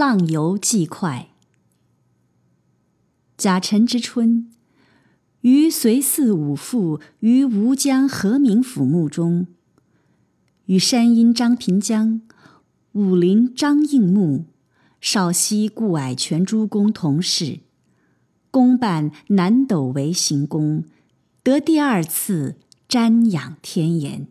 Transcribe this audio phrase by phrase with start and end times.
[0.00, 1.28] 浪游既快。
[3.36, 4.50] 甲辰之春，
[5.42, 9.46] 于随四五父于吴江和明府墓中，
[10.64, 12.22] 与山阴张平江、
[12.92, 14.46] 武陵张应墓、
[15.02, 17.60] 绍西顾矮泉诸公同事，
[18.50, 20.84] 公办南斗为行宫，
[21.42, 22.56] 得第二次
[22.88, 24.26] 瞻仰天颜。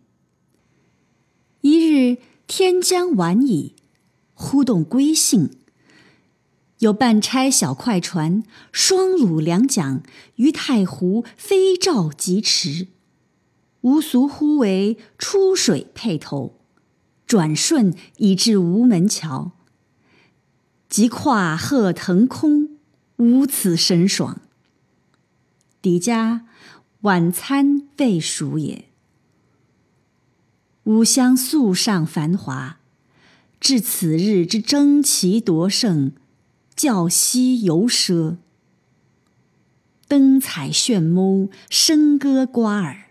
[1.62, 2.18] 一日
[2.48, 3.76] 天将晚矣，
[4.34, 5.52] 忽动归兴。
[6.80, 10.02] 有半差小快船，双橹两桨，
[10.36, 12.88] 于太湖飞棹疾驰。
[13.82, 16.56] 吾俗呼为出水配头，
[17.26, 19.52] 转瞬已至吴门桥。
[20.90, 22.78] 即跨鹤腾空，
[23.18, 24.42] 无此神爽。
[25.82, 26.46] 抵家
[27.02, 28.86] 晚餐未熟也。
[30.86, 32.80] 吾乡素尚繁华，
[33.60, 36.14] 至此日之争奇夺胜。
[36.80, 38.38] 较稀尤奢，
[40.08, 43.10] 灯彩炫目，笙歌瓜耳。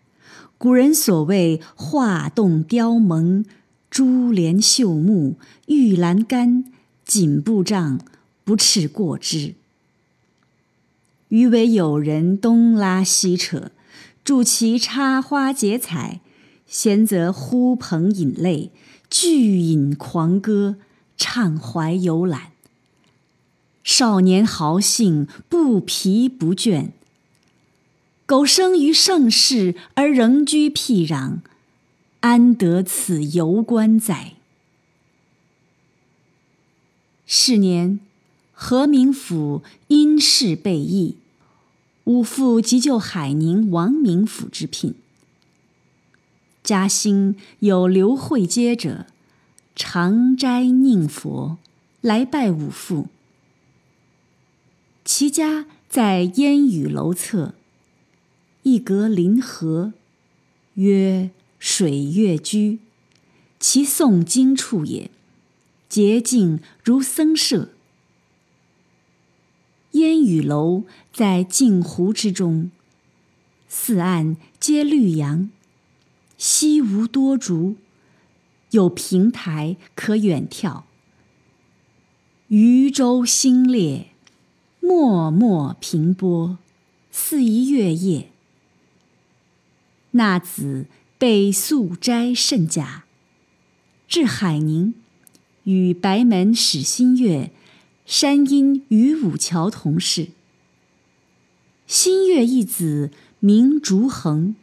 [0.56, 3.45] 古人所谓“画栋雕蒙，
[3.91, 6.65] 珠帘绣幕，玉栏杆，
[7.05, 8.01] 锦布帐”，
[8.42, 9.55] 不啻过之。
[11.29, 13.70] 余为友人东拉西扯，
[14.25, 16.23] 助其插花结彩，
[16.67, 18.73] 闲则呼朋引类，
[19.11, 20.77] 聚饮狂歌，
[21.19, 22.53] 畅怀游览。
[23.99, 26.91] 少年豪兴，不疲不倦。
[28.27, 31.39] 苟生于盛世而仍居僻壤，
[32.21, 34.35] 安得此游观哉？
[37.27, 37.99] 是年，
[38.53, 41.17] 和明府因事被役，
[42.05, 44.95] 五父急就海宁王明府之聘。
[46.63, 49.07] 嘉兴有刘慧接者，
[49.75, 51.59] 常斋宁佛，
[52.01, 53.09] 来拜五父。
[55.11, 57.55] 其家在烟雨楼侧，
[58.62, 59.95] 一阁临河，
[60.74, 62.80] 曰水月居，
[63.58, 65.11] 其诵经处也，
[65.89, 67.70] 洁净如僧舍。
[69.92, 72.70] 烟雨楼在镜湖之中，
[73.67, 75.48] 四岸皆绿杨，
[76.36, 77.77] 溪无多竹，
[78.73, 80.83] 有平台可远眺，
[82.48, 84.08] 渔舟星列。
[84.80, 86.58] 脉脉平波，
[87.11, 88.28] 似一月夜。
[90.12, 90.86] 那子
[91.18, 93.05] 被素斋甚佳，
[94.06, 94.94] 至海宁，
[95.64, 97.50] 与白门史新月、
[98.06, 100.28] 山阴与五桥同事。
[101.86, 103.10] 新月一子
[103.40, 104.56] 名竹衡，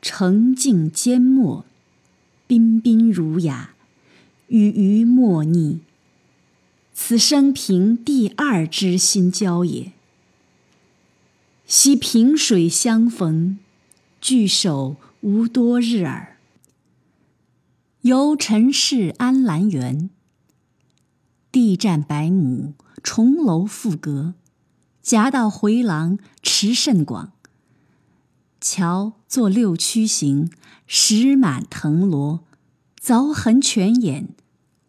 [0.00, 1.64] 澄净缄默，
[2.46, 3.74] 彬彬儒雅，
[4.48, 5.80] 语于莫逆。
[7.14, 9.92] 此生平第二知心交也。
[11.64, 13.60] 昔萍水相逢，
[14.20, 16.36] 聚首无多日耳。
[18.00, 20.10] 游陈氏安澜园，
[21.52, 24.34] 地占百亩，重楼复阁，
[25.00, 27.30] 夹道回廊，池甚广。
[28.60, 30.50] 桥作六曲形，
[30.88, 32.40] 石满藤萝，
[33.00, 34.30] 凿痕泉眼。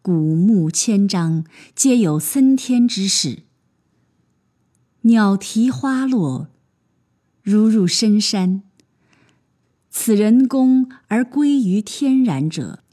[0.06, 3.40] 古木千张，皆有森天之势。
[5.02, 6.50] 鸟啼花落，
[7.42, 8.62] 如入深山。
[9.90, 12.84] 此人工而归于天然者，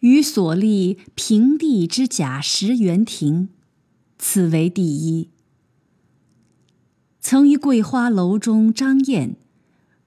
[0.00, 3.50] 于所立平地之假石园亭，
[4.18, 5.30] 此为第一。
[7.20, 9.36] 曾于桂花楼中张宴，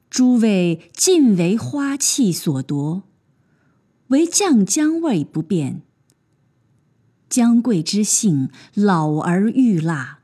[0.10, 3.04] 诸位尽为花气所夺。
[4.10, 5.82] 唯酱姜味不变。
[7.30, 10.20] 姜桂之性老而愈辣，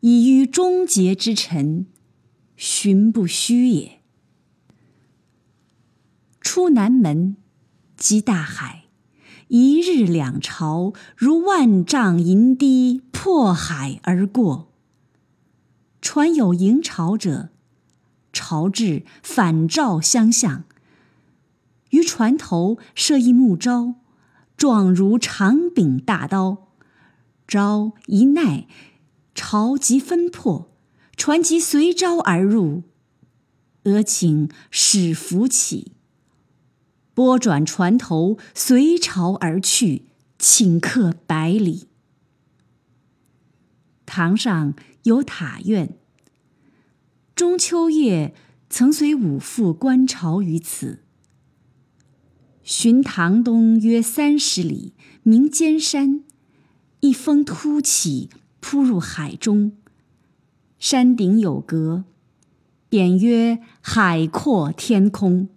[0.00, 1.86] 已于终结之臣，
[2.56, 4.00] 寻不虚也。
[6.40, 7.36] 出南门，
[7.96, 8.86] 即大海，
[9.46, 14.72] 一日两潮，如万丈银堤破海而过。
[16.00, 17.50] 船有迎潮者，
[18.32, 20.64] 潮至反照相向。
[21.90, 23.96] 于船头设一木桩，
[24.56, 26.68] 状如长柄大刀。
[27.46, 28.66] 招一耐，
[29.34, 30.70] 潮即分破，
[31.16, 32.82] 船即随招而入。
[33.84, 35.92] 俄顷始浮起，
[37.14, 40.08] 拨转船头，随潮而去，
[40.38, 41.88] 顷刻百里。
[44.04, 44.74] 堂上
[45.04, 45.96] 有塔院，
[47.34, 48.34] 中秋夜
[48.68, 51.04] 曾随五父观潮于此。
[52.70, 54.92] 寻塘东约三十里，
[55.22, 56.22] 名尖山，
[57.00, 58.28] 一峰突起，
[58.60, 59.72] 扑入海中。
[60.78, 62.04] 山顶有阁，
[62.90, 65.48] 匾曰“海阔天空”，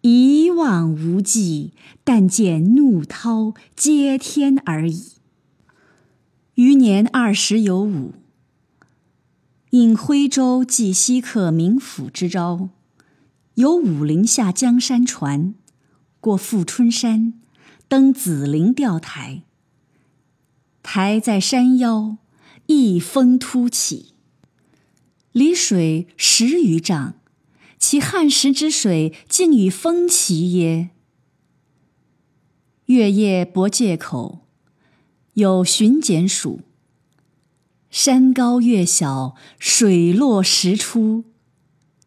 [0.00, 1.72] 一望无际，
[2.02, 5.08] 但见怒涛接天而已。
[6.54, 8.14] 余年二十有五，
[9.68, 12.70] 应徽州寄西客名府之招，
[13.56, 15.54] 由武陵下江山船，
[16.26, 17.34] 过富春山，
[17.86, 19.44] 登紫菱钓台。
[20.82, 22.16] 台在山腰，
[22.66, 24.14] 一峰突起，
[25.30, 27.14] 离水十余丈，
[27.78, 30.90] 其汉时之水竟与峰齐耶？
[32.86, 34.40] 月夜泊界口，
[35.34, 36.62] 有巡检署。
[37.88, 41.22] 山高月小，水落石出，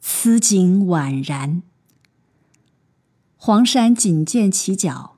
[0.01, 1.63] 此景宛然。
[3.41, 5.15] 黄山仅见其角，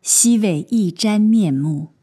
[0.00, 1.95] 西尾一沾面目。